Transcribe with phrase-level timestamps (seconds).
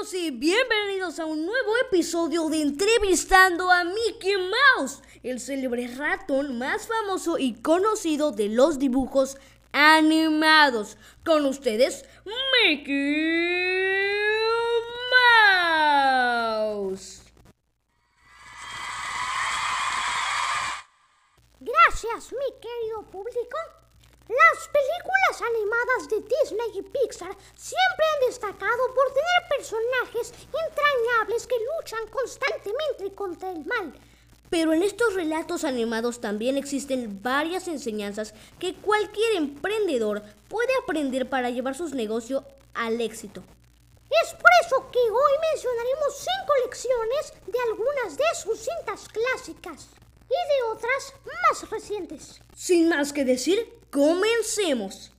[0.00, 4.32] y bienvenidos a un nuevo episodio de Entrevistando a Mickey
[4.78, 9.36] Mouse, el célebre ratón más famoso y conocido de los dibujos
[9.72, 10.96] animados.
[11.22, 12.06] Con ustedes,
[12.64, 12.94] Mickey
[16.48, 17.20] Mouse.
[21.60, 23.58] Gracias, mi querido público.
[24.30, 31.56] Las películas animadas de Disney y Pixar siempre han destacado por tener personajes entrañables que
[31.58, 33.92] luchan constantemente contra el mal.
[34.48, 41.50] Pero en estos relatos animados también existen varias enseñanzas que cualquier emprendedor puede aprender para
[41.50, 42.44] llevar sus negocios
[42.74, 43.42] al éxito.
[44.22, 49.88] Es por eso que hoy mencionaremos cinco lecciones de algunas de sus cintas clásicas
[50.30, 52.40] y de otras más recientes.
[52.54, 55.12] Sin más que decir, comencemos.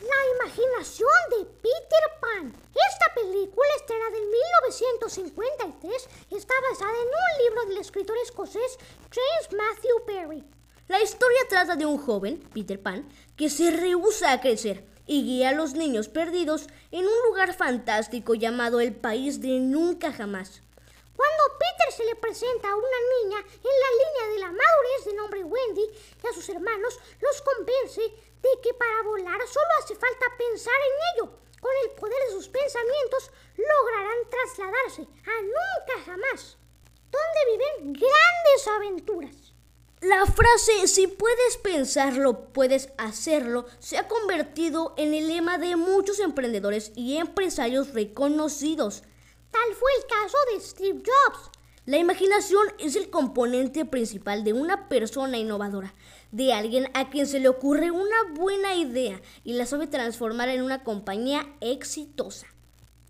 [0.00, 2.54] La imaginación de Peter Pan.
[2.90, 8.78] Esta película, estrenada en 1953, está basada en un libro del escritor escocés
[9.10, 10.44] James Matthew Barrie.
[10.88, 15.50] La historia trata de un joven, Peter Pan, que se rehúsa a crecer y guía
[15.50, 20.62] a los niños perdidos en un lugar fantástico llamado el País de Nunca Jamás.
[21.20, 25.12] Cuando Peter se le presenta a una niña en la línea de la madurez de
[25.12, 30.34] nombre Wendy y a sus hermanos, los convence de que para volar solo hace falta
[30.38, 31.32] pensar en ello.
[31.60, 36.56] Con el poder de sus pensamientos lograrán trasladarse a nunca jamás,
[37.10, 39.52] donde viven grandes aventuras.
[40.00, 46.18] La frase si puedes pensarlo, puedes hacerlo se ha convertido en el lema de muchos
[46.18, 49.02] emprendedores y empresarios reconocidos.
[49.50, 51.50] Tal fue el caso de Steve Jobs.
[51.86, 55.94] La imaginación es el componente principal de una persona innovadora,
[56.30, 60.62] de alguien a quien se le ocurre una buena idea y la sabe transformar en
[60.62, 62.46] una compañía exitosa.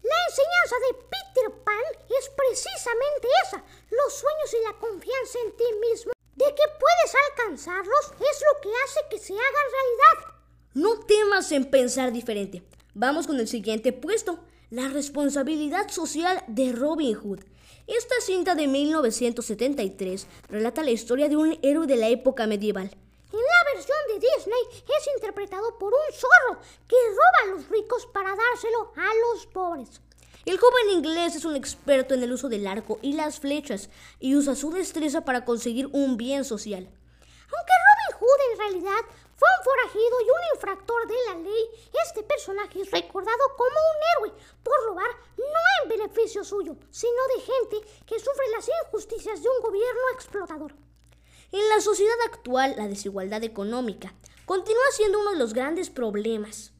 [0.02, 1.74] La enseñanza de Peter Pan
[2.18, 8.12] es precisamente esa, los sueños y la confianza en ti mismo, de que puedes alcanzarlos
[8.12, 10.34] es lo que hace que se hagan realidad.
[10.72, 12.62] No temas en pensar diferente.
[12.94, 14.38] Vamos con el siguiente puesto.
[14.70, 17.40] La responsabilidad social de Robin Hood.
[17.88, 22.88] Esta cinta de 1973 relata la historia de un héroe de la época medieval.
[23.32, 28.06] En la versión de Disney es interpretado por un zorro que roba a los ricos
[28.14, 30.00] para dárselo a los pobres.
[30.44, 34.36] El joven inglés es un experto en el uso del arco y las flechas y
[34.36, 36.88] usa su destreza para conseguir un bien social.
[38.20, 39.04] Hood en realidad
[39.34, 41.64] fue un forajido y un infractor de la ley,
[42.06, 47.40] este personaje es recordado como un héroe por robar no en beneficio suyo, sino de
[47.40, 50.74] gente que sufre las injusticias de un gobierno explotador.
[51.52, 54.12] En la sociedad actual, la desigualdad económica
[54.44, 56.72] continúa siendo uno de los grandes problemas.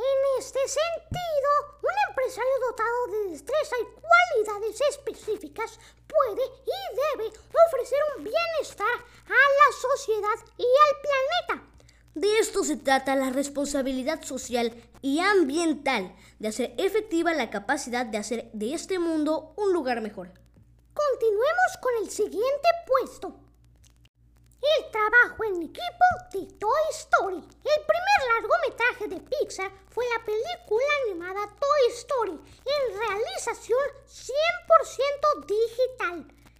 [0.00, 1.50] En este sentido,
[1.82, 5.78] un empresario dotado de destreza y cualidades específicas
[6.08, 7.28] puede y debe
[7.66, 8.96] ofrecer un bienestar
[9.26, 11.70] a la sociedad y al planeta.
[12.14, 18.16] De esto se trata la responsabilidad social y ambiental de hacer efectiva la capacidad de
[18.16, 20.32] hacer de este mundo un lugar mejor.
[20.94, 23.49] Continuemos con el siguiente puesto.
[24.60, 27.36] El trabajo en equipo de Toy Story.
[27.36, 36.18] El primer largometraje de Pixar fue la película animada Toy Story en realización 100% digital.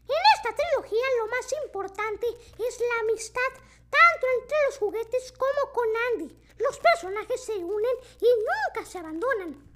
[0.08, 3.52] En esta trilogía lo más importante es la amistad
[3.90, 6.36] tanto entre los juguetes como con Andy.
[6.58, 9.70] Los personajes se unen y nunca se abandonan.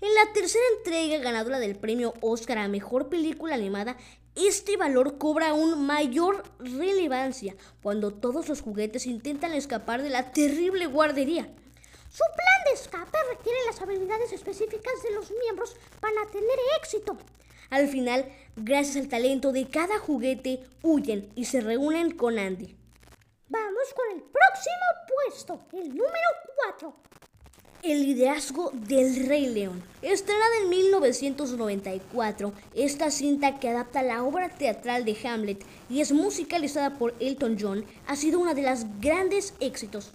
[0.00, 3.96] En la tercera entrega ganadora del premio Oscar a Mejor Película Animada,
[4.46, 10.86] este valor cobra aún mayor relevancia cuando todos los juguetes intentan escapar de la terrible
[10.86, 11.48] guardería.
[12.10, 17.16] Su plan de escape requiere las habilidades específicas de los miembros para tener éxito.
[17.70, 22.76] Al final, gracias al talento de cada juguete, huyen y se reúnen con Andy.
[23.48, 24.86] Vamos con el próximo
[25.26, 26.28] puesto, el número
[26.66, 27.17] 4.
[27.84, 29.84] El liderazgo del Rey León.
[30.02, 36.98] Estrenada en 1994, esta cinta que adapta la obra teatral de Hamlet y es musicalizada
[36.98, 40.10] por Elton John ha sido uno de los grandes éxitos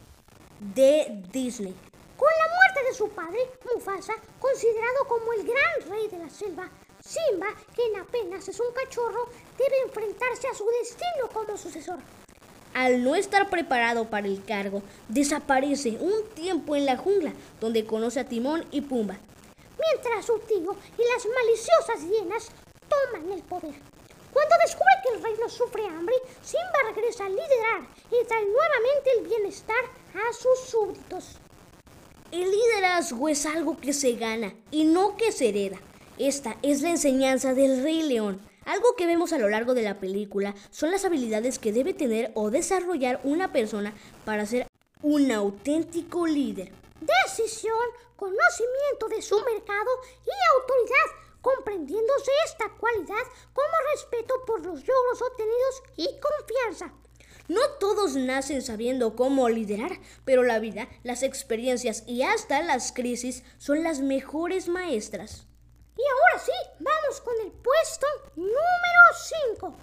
[0.76, 1.74] de Disney.
[2.18, 3.40] Con la muerte de su padre,
[3.74, 6.70] Mufasa, considerado como el gran rey de la selva,
[7.00, 12.00] Simba, quien apenas es un cachorro, debe enfrentarse a su destino como sucesor.
[12.74, 18.20] Al no estar preparado para el cargo, desaparece un tiempo en la jungla, donde conoce
[18.20, 19.20] a Timón y Pumba.
[19.80, 22.50] Mientras su tío y las maliciosas hienas
[22.90, 23.76] toman el poder.
[24.34, 29.28] Cuando descubre que el reino sufre hambre, Simba regresa a liderar y trae nuevamente el
[29.28, 29.84] bienestar
[30.16, 31.38] a sus súbditos.
[32.32, 35.78] El liderazgo es algo que se gana y no que se hereda.
[36.18, 38.42] Esta es la enseñanza del Rey León.
[38.66, 42.32] Algo que vemos a lo largo de la película son las habilidades que debe tener
[42.34, 43.94] o desarrollar una persona
[44.26, 44.68] para ser
[45.02, 46.72] un auténtico líder.
[47.02, 47.76] Decisión,
[48.16, 49.92] conocimiento de su mercado
[50.26, 53.24] y autoridad, comprendiéndose esta cualidad
[53.54, 56.94] como respeto por los logros obtenidos y confianza.
[57.50, 63.44] No todos nacen sabiendo cómo liderar, pero la vida, las experiencias y hasta las crisis
[63.58, 65.46] son las mejores maestras.
[65.98, 68.54] Y ahora sí, vamos con el puesto número
[69.52, 69.76] 5.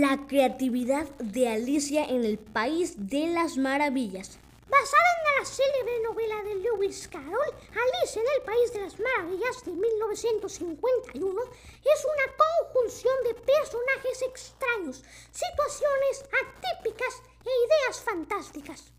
[0.00, 4.38] La creatividad de Alicia en el País de las Maravillas.
[4.70, 9.64] Basada en la célebre novela de Lewis Carroll, Alicia en el País de las Maravillas
[9.64, 15.02] de 1951 es una conjunción de personajes extraños,
[15.32, 18.92] situaciones atípicas e ideas fantásticas.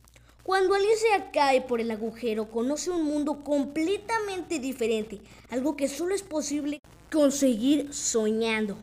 [0.43, 6.23] Cuando Alicia cae por el agujero, conoce un mundo completamente diferente, algo que solo es
[6.23, 8.77] posible conseguir soñando.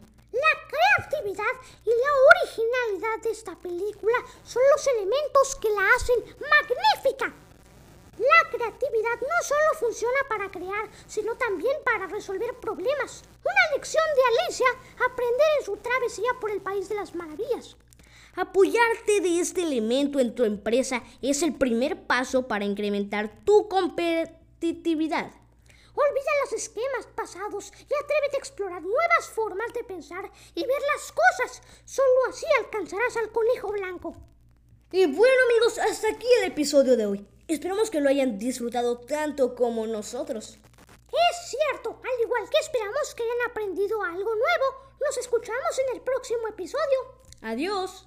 [1.27, 7.35] Creatividad y la originalidad de esta película son los elementos que la hacen magnífica.
[8.19, 13.23] La creatividad no solo funciona para crear, sino también para resolver problemas.
[13.45, 14.67] Una lección de Alicia,
[15.05, 17.77] aprender en su travesía por el País de las Maravillas.
[18.37, 25.33] Apoyarte de este elemento en tu empresa es el primer paso para incrementar tu competitividad.
[25.97, 31.11] Olvida los esquemas pasados y atrévete a explorar nuevas formas de pensar y ver las
[31.11, 31.63] cosas.
[31.87, 34.15] Solo así alcanzarás al conejo blanco.
[34.93, 37.27] Y bueno amigos, hasta aquí el episodio de hoy.
[37.49, 40.59] Esperamos que lo hayan disfrutado tanto como nosotros.
[41.09, 44.97] Es cierto, al igual que esperamos que hayan aprendido algo nuevo.
[45.01, 47.21] Nos escuchamos en el próximo episodio.
[47.41, 48.06] Adiós.